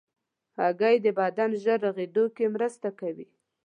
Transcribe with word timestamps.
هګۍ 0.59 0.95
د 1.05 1.07
بدن 1.19 1.49
ژر 1.63 1.79
رغېدو 1.85 2.25
کې 2.35 2.45
مرسته 2.55 2.87
کوي. 2.99 3.27